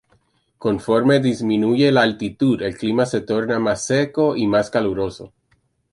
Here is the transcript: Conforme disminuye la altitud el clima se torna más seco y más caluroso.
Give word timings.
Conforme 0.57 1.19
disminuye 1.25 1.91
la 1.91 2.01
altitud 2.09 2.63
el 2.63 2.75
clima 2.75 3.05
se 3.05 3.21
torna 3.21 3.59
más 3.59 3.85
seco 3.85 4.35
y 4.35 4.47
más 4.47 4.71
caluroso. 4.71 5.31